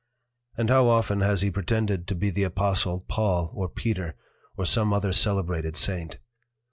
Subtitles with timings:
[0.57, 4.15] And how often has he pretended to be the Apostle Paul or Peter
[4.57, 6.17] or some other celebrated Saint?